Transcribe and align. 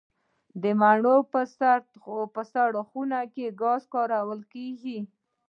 د 0.61 0.63
مڼو 0.79 1.17
په 2.35 2.41
سړه 2.53 2.81
خونه 2.89 3.19
کې 3.33 3.45
ګاز 3.61 3.81
کارول 3.93 4.41
کیږي؟ 4.53 4.99